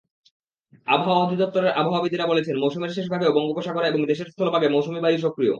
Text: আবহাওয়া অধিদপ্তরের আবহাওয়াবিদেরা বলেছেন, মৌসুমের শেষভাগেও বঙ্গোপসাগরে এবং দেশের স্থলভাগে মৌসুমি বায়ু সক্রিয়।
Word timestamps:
আবহাওয়া 0.87 1.23
অধিদপ্তরের 1.23 1.71
আবহাওয়াবিদেরা 1.71 2.25
বলেছেন, 2.27 2.55
মৌসুমের 2.57 2.95
শেষভাগেও 2.95 3.35
বঙ্গোপসাগরে 3.35 3.87
এবং 3.87 4.01
দেশের 4.05 4.27
স্থলভাগে 4.27 4.67
মৌসুমি 4.69 4.99
বায়ু 5.01 5.17
সক্রিয়। 5.17 5.49